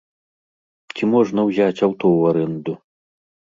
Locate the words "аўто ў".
1.89-2.33